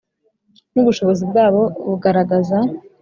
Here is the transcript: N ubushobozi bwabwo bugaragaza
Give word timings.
N 0.73 0.75
ubushobozi 0.81 1.23
bwabwo 1.31 1.65
bugaragaza 1.89 2.57